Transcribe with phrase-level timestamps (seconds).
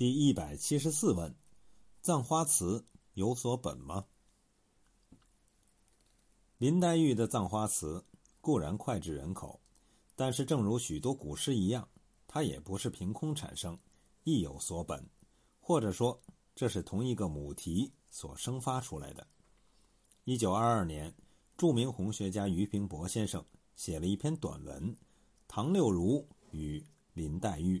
[0.00, 1.34] 第一百七十四问：
[2.00, 4.06] 葬花词有所本吗？
[6.56, 8.02] 林黛玉的葬花词
[8.40, 9.60] 固然脍炙人口，
[10.16, 11.86] 但是正如许多古诗一样，
[12.26, 13.78] 它也不是凭空产生，
[14.24, 15.06] 亦有所本，
[15.60, 16.18] 或者说
[16.54, 19.26] 这是同一个母题所生发出来的。
[20.24, 21.14] 一九二二年，
[21.58, 23.44] 著名红学家俞平伯先生
[23.76, 24.96] 写了一篇短文
[25.46, 26.82] 《唐六如与
[27.12, 27.78] 林黛玉》。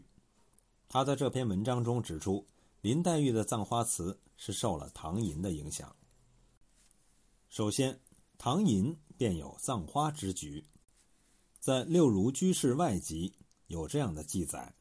[0.92, 2.44] 他在这篇文章中指出，
[2.80, 5.94] 林黛玉的葬花词是受了唐寅的影响。
[7.48, 8.00] 首先，
[8.36, 10.66] 唐寅便有葬花之举，
[11.60, 13.30] 在《六如居士外集》
[13.68, 14.74] 有这样的记载：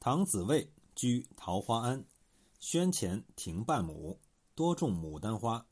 [0.00, 2.04] 唐子卫居桃花庵，
[2.58, 4.18] 轩前庭半亩，
[4.56, 5.64] 多种牡丹花。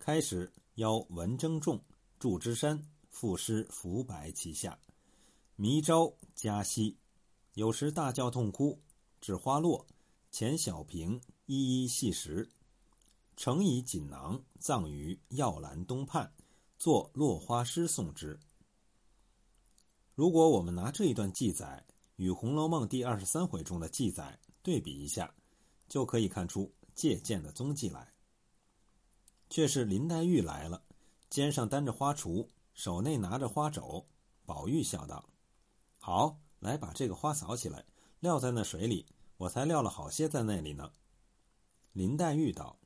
[0.00, 1.80] 开始邀文征仲、
[2.18, 4.76] 祝枝山赋诗浮白其下，
[5.54, 6.96] 迷朝加夕。
[7.60, 8.80] 有时大叫痛哭，
[9.20, 9.86] 至花落，
[10.32, 12.48] 遣小平一一细食，
[13.36, 16.32] 诚以锦囊葬于药兰东畔，
[16.78, 18.40] 作落花诗送之。
[20.14, 21.84] 如果我们拿这一段记载
[22.16, 25.30] 与《红楼梦》第二十三回中的记载对比一下，
[25.86, 28.10] 就可以看出借鉴的踪迹来。
[29.50, 30.82] 却是林黛玉来了，
[31.28, 34.02] 肩上担着花锄，手内拿着花帚。
[34.46, 35.28] 宝玉笑道
[36.00, 37.84] ：“好。”来，把这个花扫起来，
[38.20, 39.04] 撂在那水里。
[39.38, 40.92] 我才撂了好些在那里呢。
[41.92, 42.78] 林黛玉道：“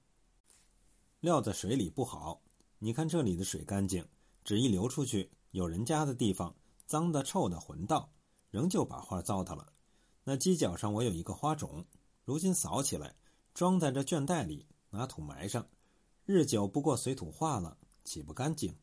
[1.18, 2.40] 撂在水里不好，
[2.78, 4.06] 你看这里的水干净，
[4.44, 6.54] 只一流出去，有人家的地方，
[6.86, 8.08] 脏的、臭的混道，
[8.50, 9.72] 仍旧把花糟蹋了。
[10.22, 11.84] 那犄角上我有一个花种，
[12.22, 13.16] 如今扫起来，
[13.52, 15.66] 装在这绢袋里，拿土埋上，
[16.24, 18.78] 日久不过随土化了，岂不干净？”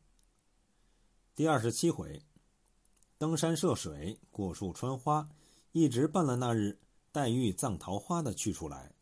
[1.34, 2.22] 第二十七回。
[3.22, 5.28] 登山涉水，过树穿花，
[5.70, 6.76] 一直奔了那日
[7.12, 8.92] 黛玉葬桃花的去处来。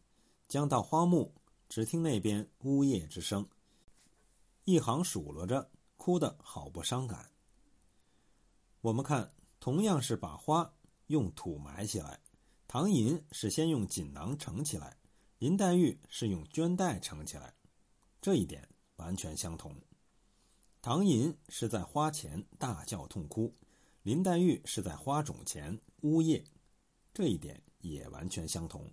[0.47, 1.33] 将到花木，
[1.71, 3.49] 只听那边呜咽之声，
[4.65, 7.31] 一行数落着，哭得好不伤感。
[8.83, 10.71] 我们看，同样是把花
[11.07, 12.21] 用土埋起来，
[12.69, 14.99] 唐寅是先用锦囊盛起来，
[15.39, 17.55] 林黛玉是用绢带盛起来，
[18.21, 19.75] 这一点完全相同。
[20.83, 23.57] 唐寅是在花前大叫痛哭。
[24.03, 26.43] 林黛玉是在花种前呜咽，
[27.13, 28.91] 这一点也完全相同。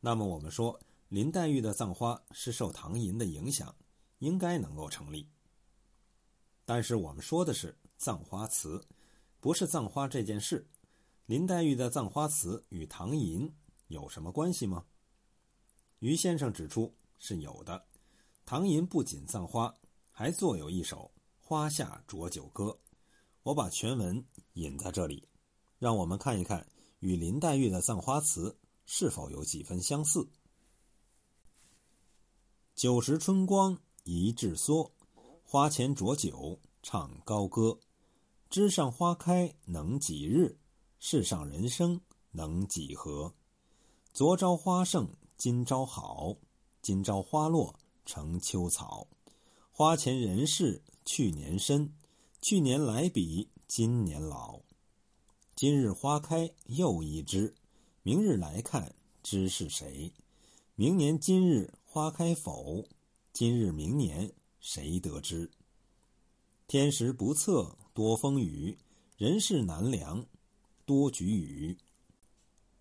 [0.00, 3.74] 那么我们说林黛玉的葬花是受唐寅的影响，
[4.20, 5.28] 应该能够成立。
[6.64, 8.82] 但是我们说的是葬花词，
[9.40, 10.66] 不是葬花这件事。
[11.26, 13.52] 林黛玉的葬花词与唐寅
[13.88, 14.86] 有什么关系吗？
[15.98, 17.84] 于先生指出是有的。
[18.46, 19.74] 唐寅不仅葬花，
[20.10, 22.64] 还作有一首《花下酌酒歌》。
[23.48, 24.22] 我把全文
[24.54, 25.26] 引在这里，
[25.78, 26.66] 让我们看一看
[26.98, 30.28] 与林黛玉的葬花词是否有几分相似。
[32.74, 34.90] 九时春光一掷梭，
[35.42, 37.80] 花前酌酒唱高歌。
[38.50, 40.58] 枝上花开能几日？
[40.98, 41.98] 世上人生
[42.32, 43.32] 能几何？
[44.12, 46.36] 昨朝花盛今朝好，
[46.82, 49.08] 今朝花落成秋草。
[49.70, 51.94] 花前人事去年深。
[52.40, 54.60] 去年来比今年老，
[55.56, 57.52] 今日花开又一枝，
[58.04, 58.94] 明日来看
[59.24, 60.12] 知是谁？
[60.76, 62.86] 明年今日花开否？
[63.32, 65.50] 今日明年谁得知？
[66.68, 68.78] 天时不测多风雨，
[69.16, 70.24] 人事难量
[70.86, 71.76] 多局雨。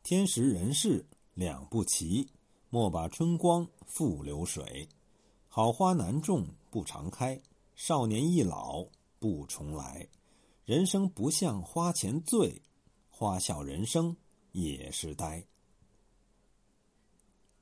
[0.04, 1.04] 天时人事
[1.34, 2.30] 两不齐，
[2.70, 4.88] 莫把春光付流水。
[5.48, 7.42] 好花难种不常开，
[7.76, 8.88] 少年易老。
[9.20, 10.08] 不重来，
[10.66, 12.62] 人生不像花前醉，
[13.10, 14.16] 花笑人生
[14.52, 15.46] 也是呆。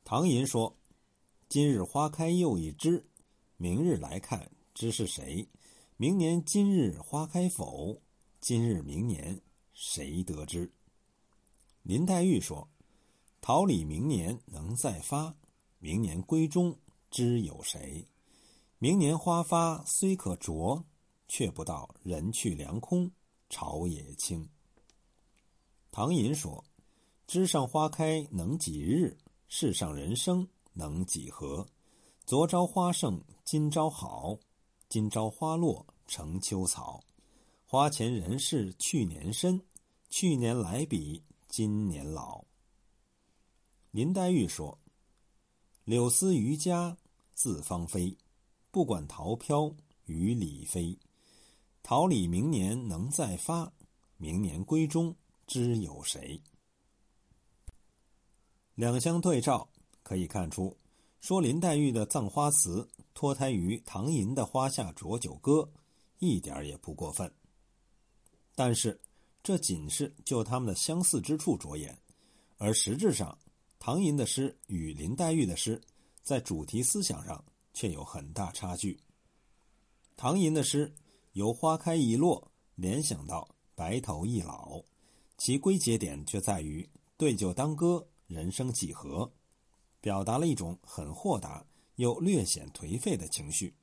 [0.04, 0.78] 唐寅说
[1.50, 3.06] ：“今日花开又一枝，
[3.58, 5.48] 明日来看知是谁？
[5.98, 8.02] 明年今日花开否？
[8.40, 9.42] 今日明年
[9.74, 10.72] 谁得知？”
[11.84, 12.70] 林黛玉说
[13.40, 15.36] ：“桃李明年能再发，
[15.80, 16.78] 明年闺中
[17.10, 18.08] 知有谁？
[18.78, 20.84] 明年花发虽可啄。”
[21.28, 23.12] 却不到人去凉空，
[23.50, 24.48] 潮也清。
[25.92, 26.64] 唐寅说
[27.26, 29.18] ：“枝上花开能几日？
[29.48, 31.66] 世上人生能几何？
[32.26, 34.38] 昨朝花盛今朝好，
[34.90, 37.04] 今朝花落成秋草。
[37.66, 39.62] 花前人事去年深，
[40.10, 42.44] 去年来比今年老。”
[43.92, 44.78] 林黛玉说
[45.86, 46.98] ：“柳丝渔家
[47.34, 48.18] 自芳菲，
[48.72, 49.74] 不管桃飘
[50.06, 50.98] 与李飞。”
[51.88, 53.72] 桃李明年能再发，
[54.18, 55.16] 明年闺中
[55.46, 56.42] 知有谁？
[58.74, 59.70] 两相对照，
[60.02, 60.76] 可以看出，
[61.22, 62.82] 说林黛玉的《葬花词》
[63.14, 65.62] 脱胎于唐寅的《花下浊酒歌》，
[66.18, 67.32] 一点也不过分。
[68.56, 69.00] 但是，
[69.44, 71.96] 这仅是就他们的相似之处着眼，
[72.58, 73.38] 而实质上，
[73.78, 75.80] 唐寅的诗与林黛玉的诗
[76.24, 77.46] 在主题思想上
[77.76, 79.00] 却有很大差距。
[80.18, 80.92] 唐寅的诗
[81.36, 83.46] 由花开易落联想到
[83.76, 84.82] 白头易老，
[85.38, 88.08] 其归结点却在于对酒当歌。
[88.28, 89.30] 人生几何，
[90.00, 91.64] 表达了一种很豁达
[91.98, 93.76] 又略显颓废的情绪。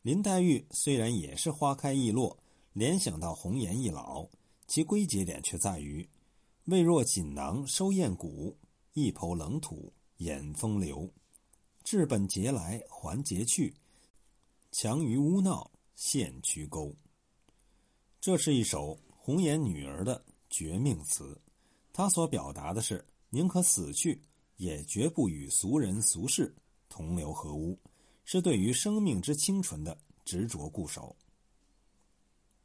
[0.00, 2.38] 林黛玉虽然也是花开易落，
[2.72, 4.26] 联想到红颜易老，
[4.66, 6.08] 其归结点却在于
[6.64, 8.56] “未若锦囊收艳骨，
[8.94, 11.08] 一抔冷土掩风流。
[11.84, 13.76] 治本节来还节去，
[14.72, 16.94] 强于污闹陷渠沟。”
[18.20, 21.40] 这是一首红颜女儿的绝命词。
[21.92, 24.20] 它所表达的是，宁可死去，
[24.56, 26.54] 也绝不与俗人俗世
[26.88, 27.78] 同流合污，
[28.24, 31.14] 是对于生命之清纯的执着固守。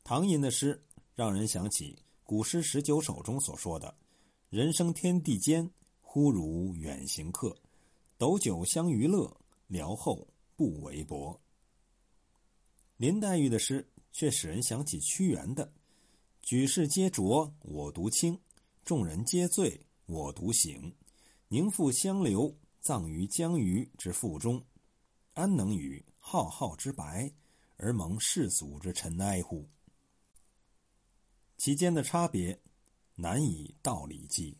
[0.03, 0.81] 唐寅的诗
[1.13, 1.93] 让人想起
[2.23, 3.93] 《古诗十九首》中所说的
[4.49, 5.69] ：“人生天地间，
[6.01, 7.55] 忽如远行客。
[8.17, 9.35] 斗酒相娱乐，
[9.67, 11.39] 聊后不为薄。”
[12.99, 15.71] 林黛玉的诗却使人想起屈原的
[16.43, 18.37] ：“举世皆浊我独清。”
[18.83, 20.93] 众人皆醉，我独醒。
[21.47, 24.61] 宁负相留，葬于江鱼之腹中，
[25.33, 27.31] 安能与浩浩之白，
[27.77, 29.65] 而蒙世俗之尘埃乎？
[31.55, 32.59] 其间的差别，
[33.15, 34.57] 难以道理计。